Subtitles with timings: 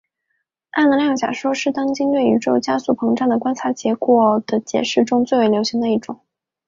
[0.71, 6.21] 暗能量假说是当今对宇宙加速膨胀的观测结果的解释中最为流行的一种。